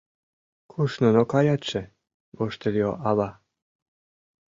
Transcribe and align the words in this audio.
—Куш 0.71 0.91
нуно 1.01 1.21
каятше?— 1.31 1.81
воштыльо 2.37 2.89
ава. 3.09 3.29